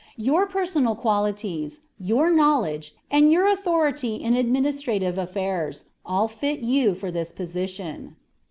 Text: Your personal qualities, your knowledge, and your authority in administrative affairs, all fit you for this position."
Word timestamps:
Your 0.17 0.47
personal 0.47 0.95
qualities, 0.95 1.81
your 1.99 2.31
knowledge, 2.31 2.95
and 3.11 3.31
your 3.31 3.45
authority 3.47 4.15
in 4.15 4.33
administrative 4.35 5.19
affairs, 5.19 5.85
all 6.03 6.27
fit 6.27 6.61
you 6.61 6.95
for 6.95 7.11
this 7.11 7.31
position." 7.31 8.15